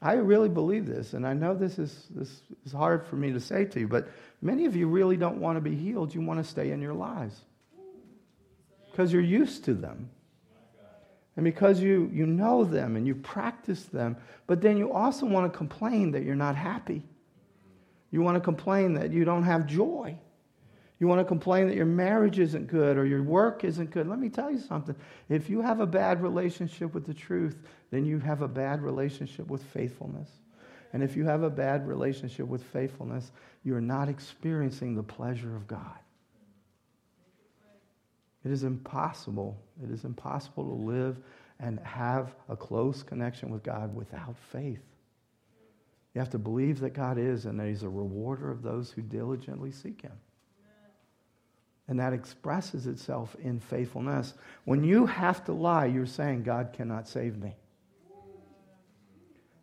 [0.00, 3.40] I really believe this, and I know this is, this is hard for me to
[3.40, 4.08] say to you, but
[4.42, 6.14] many of you really don't want to be healed.
[6.14, 7.34] You want to stay in your lies
[8.90, 10.10] because you're used to them.
[11.36, 15.52] And because you, you know them and you practice them, but then you also want
[15.52, 17.02] to complain that you're not happy.
[18.10, 20.16] You want to complain that you don't have joy.
[20.98, 24.08] You want to complain that your marriage isn't good or your work isn't good.
[24.08, 24.96] Let me tell you something.
[25.28, 27.56] If you have a bad relationship with the truth,
[27.90, 30.30] then you have a bad relationship with faithfulness.
[30.94, 33.30] And if you have a bad relationship with faithfulness,
[33.62, 35.98] you're not experiencing the pleasure of God.
[38.44, 39.60] It is impossible.
[39.82, 41.18] It is impossible to live
[41.58, 44.82] and have a close connection with God without faith.
[46.14, 49.02] You have to believe that God is and that He's a rewarder of those who
[49.02, 50.12] diligently seek Him.
[51.88, 54.34] And that expresses itself in faithfulness.
[54.64, 57.54] When you have to lie, you're saying, God cannot save me.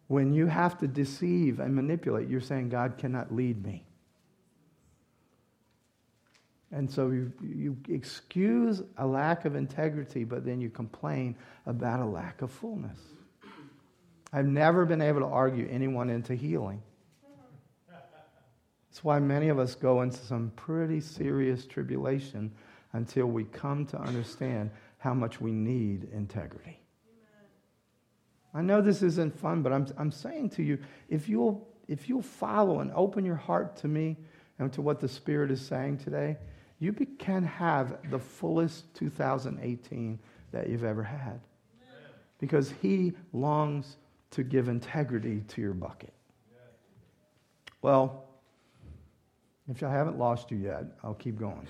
[0.08, 3.86] When you have to deceive and manipulate, you're saying, God cannot lead me.
[6.72, 12.06] And so you, you excuse a lack of integrity, but then you complain about a
[12.06, 12.98] lack of fullness.
[14.32, 16.82] I've never been able to argue anyone into healing.
[18.94, 22.52] That's why many of us go into some pretty serious tribulation
[22.92, 26.80] until we come to understand how much we need integrity.
[28.54, 30.78] I know this isn't fun, but I'm, I'm saying to you
[31.10, 34.16] if you'll, if you'll follow and open your heart to me
[34.60, 36.38] and to what the Spirit is saying today,
[36.78, 40.20] you can have the fullest 2018
[40.52, 41.40] that you've ever had.
[42.38, 43.98] Because He longs
[44.30, 46.14] to give integrity to your bucket.
[47.82, 48.28] Well,
[49.70, 51.68] if I haven't lost you yet, I'll keep going.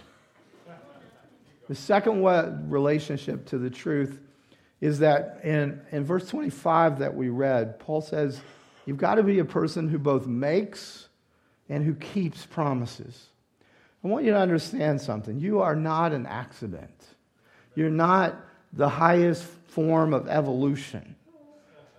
[1.68, 2.24] The second
[2.70, 4.20] relationship to the truth
[4.82, 8.42] is that in, in verse 25 that we read, Paul says,
[8.86, 11.08] You've got to be a person who both makes
[11.70, 13.28] and who keeps promises.
[14.04, 15.40] I want you to understand something.
[15.40, 17.06] You are not an accident.
[17.76, 18.36] You're not
[18.74, 21.16] the highest form of evolution.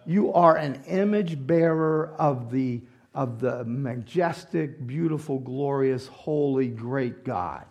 [0.04, 2.82] You are an image bearer of the,
[3.14, 7.64] of the majestic, beautiful, glorious, holy, great God.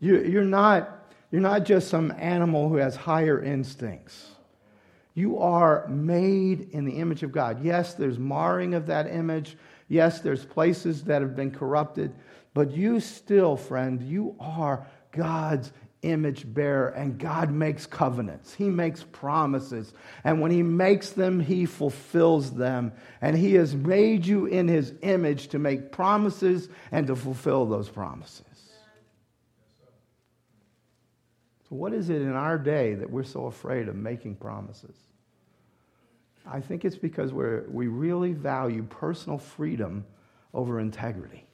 [0.00, 4.30] You, you're, not, you're not just some animal who has higher instincts.
[5.14, 7.64] You are made in the image of God.
[7.64, 9.56] Yes, there's marring of that image.
[9.88, 12.12] Yes, there's places that have been corrupted.
[12.52, 15.72] But you still, friend, you are God's
[16.06, 18.54] image bearer, and God makes covenants.
[18.54, 19.92] He makes promises.
[20.24, 22.92] And when He makes them, He fulfills them.
[23.20, 27.88] And He has made you in His image to make promises and to fulfill those
[27.88, 28.44] promises.
[31.68, 34.96] So, what is it in our day that we're so afraid of making promises?
[36.46, 40.04] I think it's because we're, we really value personal freedom
[40.54, 41.45] over integrity.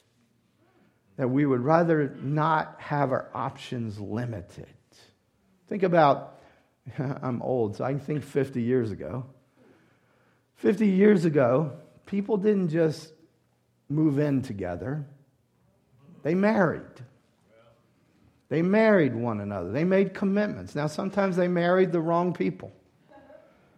[1.17, 4.67] That we would rather not have our options limited.
[5.69, 6.39] Think about,
[6.97, 9.25] I'm old, so I can think 50 years ago.
[10.55, 11.73] 50 years ago,
[12.05, 13.11] people didn't just
[13.89, 15.05] move in together,
[16.23, 16.81] they married.
[18.49, 19.71] They married one another.
[19.71, 20.75] They made commitments.
[20.75, 22.71] Now, sometimes they married the wrong people.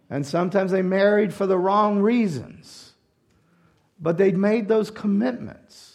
[0.10, 2.94] And sometimes they married for the wrong reasons.
[4.00, 5.95] But they made those commitments.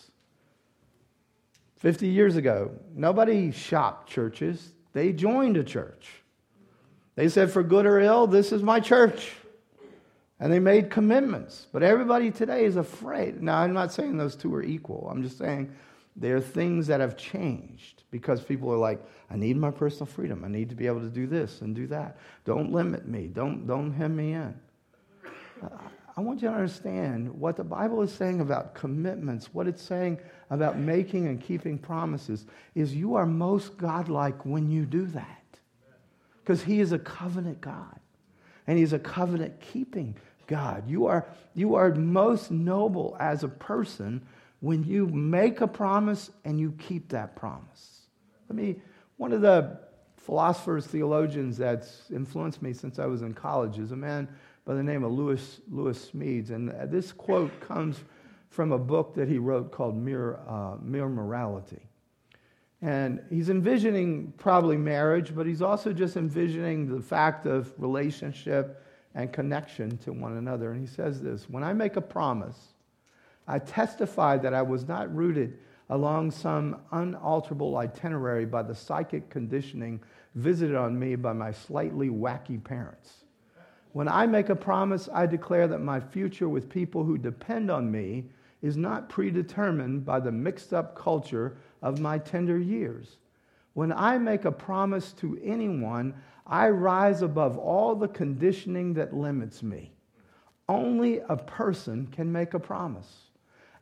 [1.80, 6.08] 50 years ago, nobody shopped churches, they joined a church.
[7.14, 9.32] They said, for good or ill, this is my church.
[10.38, 11.66] And they made commitments.
[11.72, 13.42] But everybody today is afraid.
[13.42, 15.08] Now, I'm not saying those two are equal.
[15.10, 15.74] I'm just saying
[16.16, 20.44] there are things that have changed because people are like, I need my personal freedom.
[20.44, 22.18] I need to be able to do this and do that.
[22.44, 23.28] Don't limit me.
[23.28, 24.54] Don't, don't hem me in.
[26.16, 30.18] I want you to understand what the Bible is saying about commitments, what it's saying
[30.50, 32.44] about making and keeping promises,
[32.74, 35.44] is you are most godlike when you do that.
[36.42, 37.98] Because He is a covenant God.
[38.66, 40.88] And He's a covenant keeping God.
[40.88, 44.20] You are, you are most noble as a person
[44.58, 48.02] when you make a promise and you keep that promise.
[48.48, 48.76] Let me,
[49.16, 49.78] one of the
[50.16, 54.28] philosophers, theologians that's influenced me since I was in college is a man
[54.64, 56.50] by the name of Lewis, Lewis Smedes.
[56.50, 57.96] And this quote comes
[58.50, 61.80] from a book that he wrote called Mere, uh, Mere Morality.
[62.82, 68.84] And he's envisioning probably marriage, but he's also just envisioning the fact of relationship
[69.14, 70.72] and connection to one another.
[70.72, 72.74] And he says this When I make a promise,
[73.46, 75.58] I testify that I was not rooted
[75.90, 80.00] along some unalterable itinerary by the psychic conditioning
[80.34, 83.24] visited on me by my slightly wacky parents.
[83.92, 87.90] When I make a promise, I declare that my future with people who depend on
[87.90, 88.26] me
[88.62, 93.16] is not predetermined by the mixed up culture of my tender years.
[93.74, 96.14] When I make a promise to anyone,
[96.46, 99.92] I rise above all the conditioning that limits me.
[100.68, 103.30] Only a person can make a promise.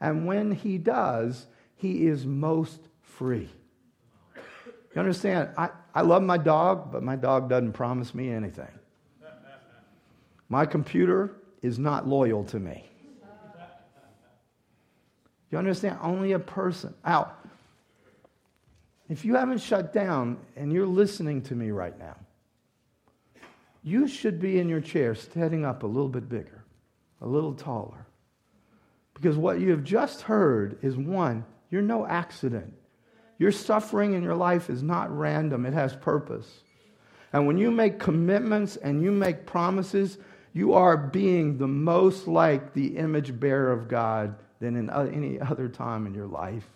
[0.01, 3.49] And when he does, he is most free.
[4.95, 5.51] You understand?
[5.57, 8.71] I, I love my dog, but my dog doesn't promise me anything.
[10.49, 12.89] My computer is not loyal to me.
[15.51, 15.99] You understand?
[16.03, 16.95] Only a person.
[17.05, 17.35] Out.
[19.09, 22.17] If you haven't shut down and you're listening to me right now,
[23.83, 26.65] you should be in your chair standing up a little bit bigger,
[27.23, 28.07] a little taller.
[29.15, 32.75] Because what you have just heard is one, you're no accident.
[33.39, 36.61] Your suffering in your life is not random, it has purpose.
[37.33, 40.19] And when you make commitments and you make promises,
[40.53, 45.69] you are being the most like the image bearer of God than in any other
[45.69, 46.69] time in your life.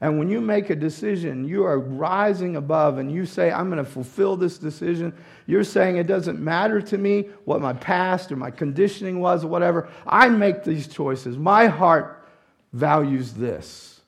[0.00, 3.84] And when you make a decision, you are rising above and you say, I'm going
[3.84, 5.12] to fulfill this decision.
[5.46, 9.48] You're saying, it doesn't matter to me what my past or my conditioning was or
[9.48, 9.88] whatever.
[10.06, 11.36] I make these choices.
[11.36, 12.28] My heart
[12.72, 14.00] values this.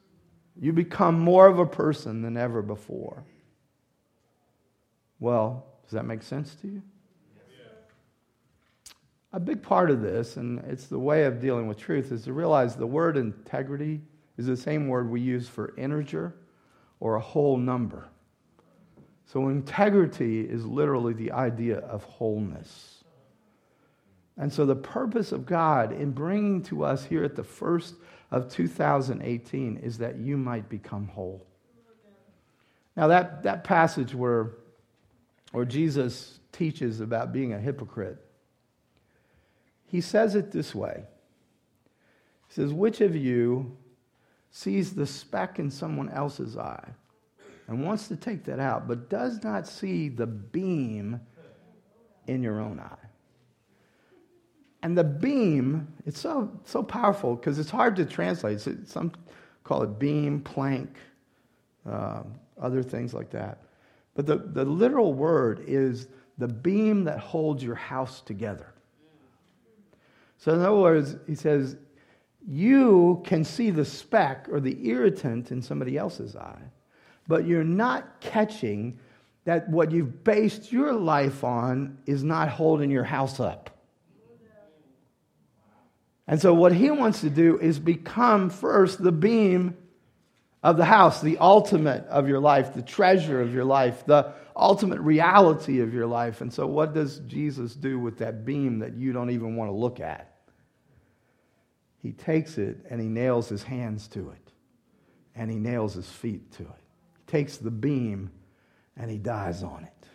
[0.60, 3.24] You become more of a person than ever before.
[5.18, 6.82] Well, does that make sense to you?
[9.32, 12.32] A big part of this, and it's the way of dealing with truth, is to
[12.32, 14.00] realize the word integrity
[14.36, 16.34] is the same word we use for integer
[16.98, 18.08] or a whole number.
[19.26, 23.04] So integrity is literally the idea of wholeness.
[24.36, 27.94] And so the purpose of God in bringing to us here at the first
[28.30, 31.46] of 2018 is that you might become whole.
[32.96, 34.52] Now, that, that passage where,
[35.52, 38.18] where Jesus teaches about being a hypocrite,
[39.90, 41.02] he says it this way
[42.46, 43.76] He says, Which of you
[44.52, 46.90] sees the speck in someone else's eye
[47.66, 51.20] and wants to take that out, but does not see the beam
[52.28, 53.06] in your own eye.
[54.82, 58.60] And the beam, it's so, so powerful because it's hard to translate.
[58.60, 59.12] some
[59.64, 60.96] call it beam, plank,
[61.88, 62.22] uh,
[62.60, 63.58] other things like that.
[64.14, 66.06] But the, the literal word is
[66.38, 68.72] the beam that holds your house together.
[70.40, 71.76] So, in other words, he says,
[72.48, 76.62] you can see the speck or the irritant in somebody else's eye,
[77.28, 78.98] but you're not catching
[79.44, 83.70] that what you've based your life on is not holding your house up.
[86.26, 89.76] And so, what he wants to do is become first the beam
[90.62, 95.00] of the house, the ultimate of your life, the treasure of your life, the ultimate
[95.00, 96.40] reality of your life.
[96.40, 99.74] And so, what does Jesus do with that beam that you don't even want to
[99.74, 100.29] look at?
[102.02, 104.52] He takes it and he nails his hands to it,
[105.34, 106.82] and he nails his feet to it.
[107.18, 108.30] He takes the beam
[108.96, 110.06] and he dies on it.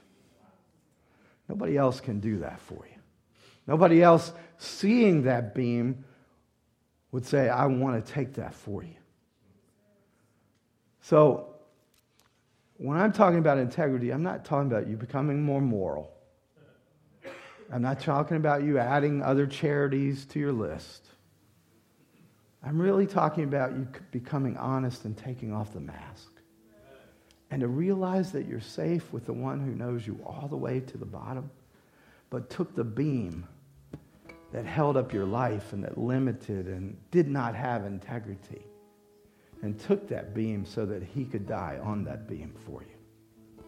[1.47, 2.99] Nobody else can do that for you.
[3.67, 6.03] Nobody else seeing that beam
[7.11, 8.95] would say, I want to take that for you.
[11.01, 11.55] So,
[12.77, 16.11] when I'm talking about integrity, I'm not talking about you becoming more moral.
[17.71, 21.07] I'm not talking about you adding other charities to your list.
[22.65, 26.31] I'm really talking about you becoming honest and taking off the mask.
[27.51, 30.79] And to realize that you're safe with the one who knows you all the way
[30.79, 31.51] to the bottom,
[32.31, 33.45] but took the beam
[34.51, 38.65] that held up your life and that limited and did not have integrity
[39.61, 43.63] and took that beam so that he could die on that beam for you.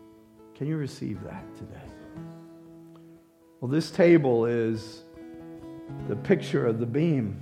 [0.56, 1.94] Can you receive that today?
[3.62, 5.04] Well, this table is
[6.08, 7.42] the picture of the beam.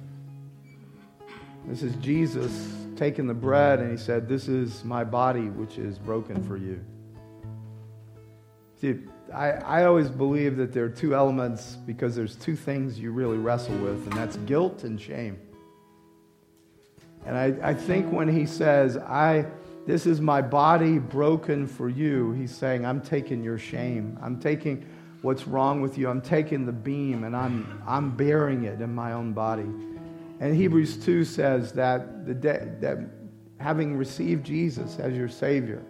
[1.68, 5.98] This is Jesus taking the bread and he said, This is my body which is
[5.98, 6.84] broken for you.
[8.80, 9.00] See,
[9.34, 13.38] I, I always believe that there are two elements because there's two things you really
[13.38, 15.40] wrestle with, and that's guilt and shame.
[17.26, 19.46] And I, I think when he says, I,
[19.88, 24.20] this is my body broken for you, he's saying, I'm taking your shame.
[24.22, 24.86] I'm taking
[25.22, 26.08] what's wrong with you.
[26.08, 29.66] I'm taking the beam and I'm, I'm bearing it in my own body.
[30.46, 33.00] And Hebrews 2 says that, the day, that
[33.60, 35.82] having received Jesus as your Savior,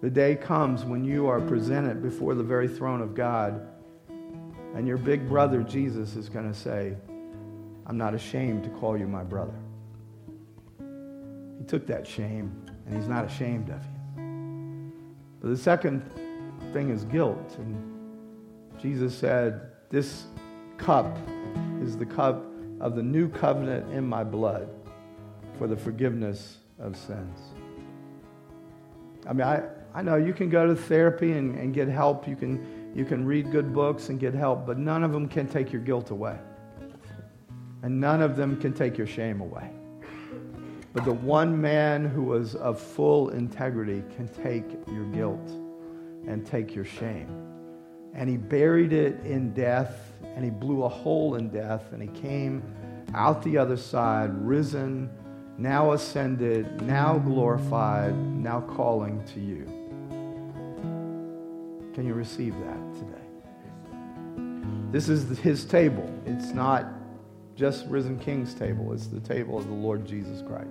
[0.00, 3.68] the day comes when you are presented before the very throne of God,
[4.74, 6.96] and your big brother Jesus is going to say,
[7.86, 9.60] I'm not ashamed to call you my brother
[11.58, 12.50] He took that shame,
[12.86, 14.92] and he's not ashamed of you.
[15.42, 16.00] But the second
[16.72, 17.56] thing is guilt.
[17.58, 20.24] And Jesus said, This
[20.78, 21.14] cup
[21.82, 22.46] is the cup
[22.80, 24.68] of the new covenant in my blood
[25.58, 27.38] for the forgiveness of sins.
[29.26, 29.62] I mean, I,
[29.94, 32.28] I know you can go to therapy and, and get help.
[32.28, 35.48] You can, you can read good books and get help, but none of them can
[35.48, 36.38] take your guilt away.
[37.82, 39.70] And none of them can take your shame away.
[40.92, 45.50] But the one man who was of full integrity can take your guilt
[46.26, 47.47] and take your shame.
[48.14, 52.08] And he buried it in death, and he blew a hole in death, and he
[52.20, 52.62] came
[53.14, 55.10] out the other side, risen,
[55.56, 59.64] now ascended, now glorified, now calling to you.
[61.94, 63.18] Can you receive that today?
[64.92, 66.08] This is his table.
[66.26, 66.86] It's not
[67.56, 70.68] just risen king's table, it's the table of the Lord Jesus Christ.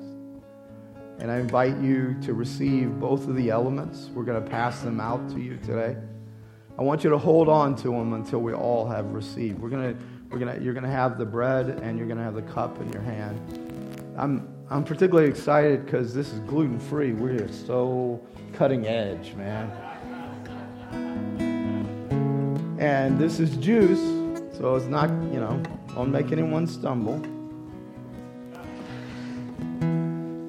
[1.19, 4.09] And I invite you to receive both of the elements.
[4.13, 5.97] We're going to pass them out to you today.
[6.80, 9.57] I want you to hold on to them until we all have received.
[9.59, 9.97] We're to,
[10.30, 12.80] we're to, you're going to have the bread and you're going to have the cup
[12.80, 14.13] in your hand.
[14.15, 17.13] I'm, I'm particularly excited because this is gluten free.
[17.13, 18.21] We're so
[18.53, 19.71] cutting edge, man.
[22.80, 23.99] And this is juice,
[24.55, 25.59] so it's not, you know,
[25.95, 27.19] won't make anyone stumble.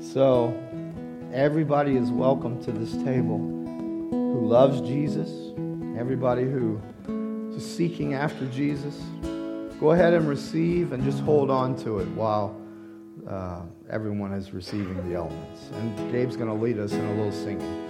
[0.02, 0.54] So,
[1.32, 5.30] everybody is welcome to this table who loves Jesus,
[5.98, 6.80] everybody who
[7.56, 8.96] is seeking after Jesus.
[9.80, 12.56] Go ahead and receive and just hold on to it while
[13.28, 15.70] uh, everyone is receiving the elements.
[15.74, 17.87] And Gabe's going to lead us in a little singing.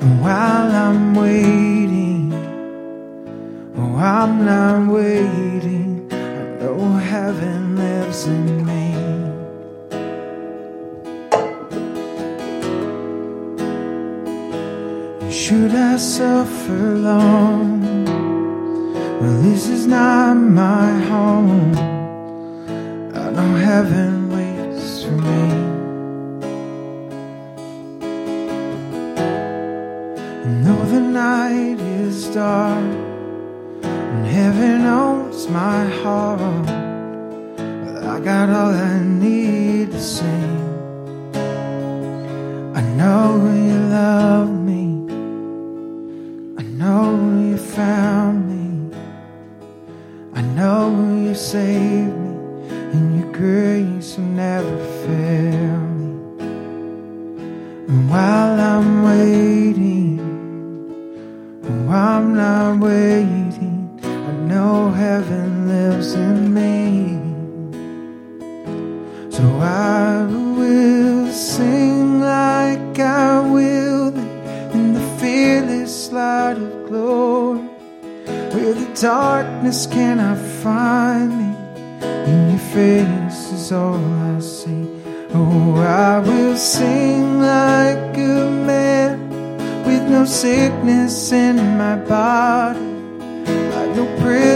[0.00, 2.32] And while I'm waiting,
[3.76, 6.08] oh, I'm not waiting.
[6.12, 6.14] I
[6.60, 8.86] know heaven lives in me.
[15.30, 18.04] Should I suffer long?
[19.20, 21.74] Well, this is not my home.
[23.14, 24.17] I know heaven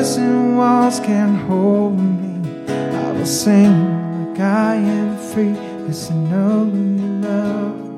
[0.02, 2.34] prison walls can hold me.
[2.68, 3.72] I will sing
[4.26, 5.54] like I am free,
[5.86, 7.91] cause I know you love me.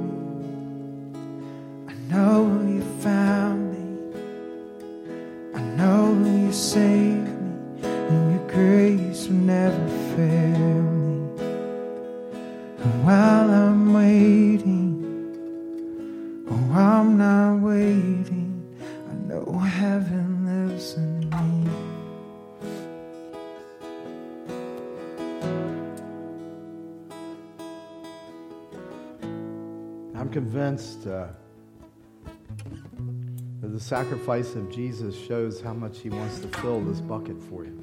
[30.74, 31.28] Convinced uh,
[33.60, 37.64] that the sacrifice of Jesus shows how much He wants to fill this bucket for
[37.64, 37.80] you.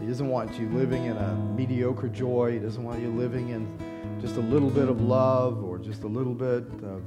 [0.00, 2.52] He doesn't want you living in a mediocre joy.
[2.52, 6.06] He doesn't want you living in just a little bit of love or just a
[6.06, 7.02] little bit of,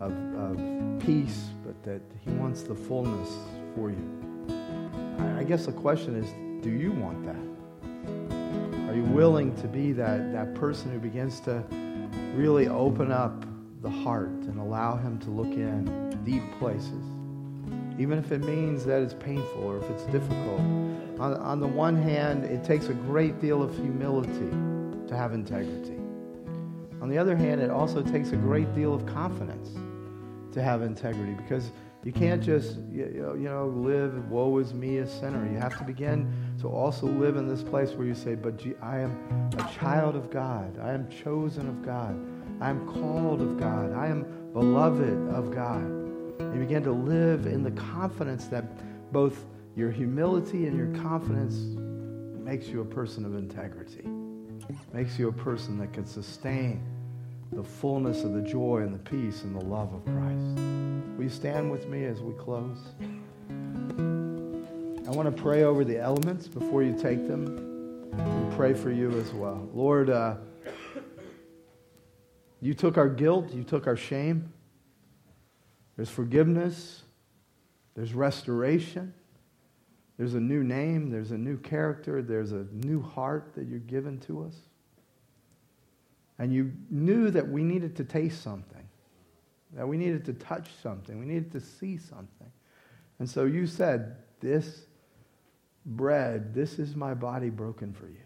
[0.00, 3.30] of, of peace, but that He wants the fullness
[3.76, 4.46] for you.
[5.18, 6.28] I, I guess the question is
[6.64, 8.90] do you want that?
[8.90, 11.62] Are you willing to be that, that person who begins to
[12.34, 13.44] really open up
[13.82, 17.04] the heart and allow Him to look in deep places?
[17.98, 20.60] Even if it means that it's painful or if it's difficult.
[21.18, 24.50] On, on the one hand, it takes a great deal of humility
[25.06, 25.96] to have integrity.
[27.02, 29.70] On the other hand, it also takes a great deal of confidence
[30.52, 31.70] to have integrity because
[32.02, 36.32] you can't just you know live woe is me a sinner you have to begin
[36.58, 40.30] to also live in this place where you say but i am a child of
[40.30, 42.18] god i am chosen of god
[42.60, 45.84] i am called of god i am beloved of god
[46.54, 48.64] you begin to live in the confidence that
[49.12, 49.44] both
[49.76, 51.56] your humility and your confidence
[52.44, 54.04] makes you a person of integrity
[54.92, 56.82] makes you a person that can sustain
[57.52, 60.60] the fullness of the joy and the peace and the love of Christ.
[61.16, 62.78] Will you stand with me as we close?
[65.06, 68.08] I want to pray over the elements before you take them.
[68.12, 69.68] We pray for you as well.
[69.74, 70.36] Lord, uh,
[72.60, 74.52] you took our guilt, you took our shame.
[75.96, 77.02] There's forgiveness,
[77.94, 79.12] there's restoration,
[80.16, 84.18] there's a new name, there's a new character, there's a new heart that you're given
[84.20, 84.54] to us.
[86.38, 88.88] And you knew that we needed to taste something,
[89.72, 92.50] that we needed to touch something, we needed to see something.
[93.18, 94.86] And so you said, This
[95.84, 98.24] bread, this is my body broken for you.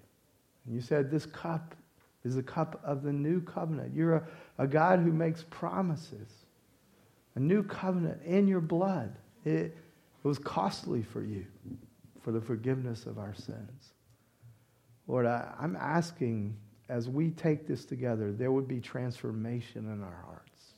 [0.64, 1.74] And you said, This cup
[2.24, 3.94] is the cup of the new covenant.
[3.94, 6.28] You're a, a God who makes promises,
[7.34, 9.16] a new covenant in your blood.
[9.44, 9.76] It,
[10.24, 11.44] it was costly for you
[12.22, 13.92] for the forgiveness of our sins.
[15.06, 16.56] Lord, I, I'm asking
[16.88, 20.74] as we take this together, there would be transformation in our hearts.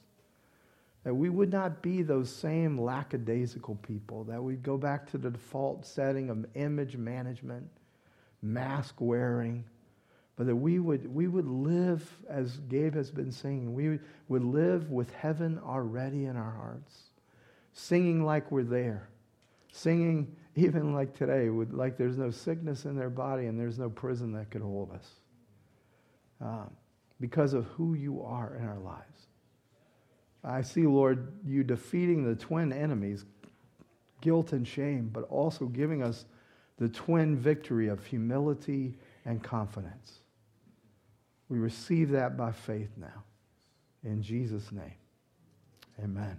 [1.05, 5.31] That we would not be those same lackadaisical people, that we'd go back to the
[5.31, 7.69] default setting of image management,
[8.43, 9.65] mask wearing,
[10.37, 14.91] but that we would, we would live, as Gabe has been singing, we would live
[14.91, 16.95] with heaven already in our hearts,
[17.73, 19.09] singing like we're there,
[19.73, 23.89] singing even like today, with, like there's no sickness in their body and there's no
[23.89, 25.09] prison that could hold us.
[26.41, 26.71] Um,
[27.19, 29.27] because of who you are in our lives.
[30.45, 33.25] I see, Lord, you defeating the twin enemies,
[34.21, 36.27] guilt and shame, but also giving us
[36.79, 40.21] the twin victory of humility and confidence.
[41.49, 43.25] We receive that by faith now.
[44.03, 44.95] In Jesus' name,
[46.03, 46.37] amen.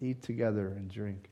[0.00, 1.30] Eat together and drink.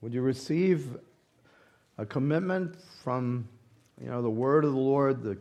[0.00, 0.96] Would you receive
[1.96, 2.74] a commitment
[3.04, 3.48] from
[4.00, 5.38] you know the word of the Lord, the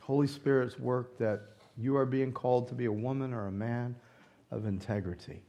[0.00, 3.96] Holy Spirit's work that you are being called to be a woman or a man
[4.50, 5.42] of integrity?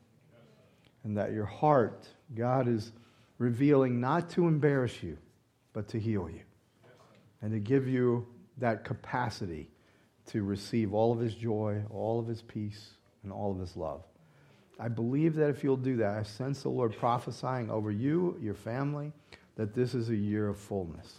[1.03, 2.91] And that your heart, God is
[3.38, 5.17] revealing not to embarrass you,
[5.73, 6.41] but to heal you.
[7.41, 9.69] And to give you that capacity
[10.28, 12.91] to receive all of his joy, all of his peace,
[13.23, 14.03] and all of his love.
[14.80, 18.53] I believe that if you'll do that, I sense the Lord prophesying over you, your
[18.53, 19.11] family,
[19.55, 21.13] that this is a year of fullness.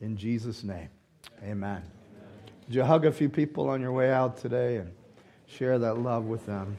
[0.00, 0.90] In Jesus' name,
[1.42, 1.97] amen.
[2.68, 4.92] Would you hug a few people on your way out today and
[5.46, 6.76] share that love with them?